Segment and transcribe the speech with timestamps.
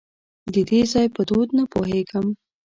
[0.53, 2.25] د دې ځای په دود نه پوهېږم.